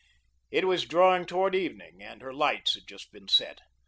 It 0.49 0.65
was 0.65 0.87
drawing 0.87 1.27
towards 1.27 1.55
evening 1.55 2.01
and 2.01 2.23
her 2.23 2.33
lights 2.33 2.73
had 2.73 2.87
just 2.87 3.11
been 3.11 3.27
set. 3.27 3.59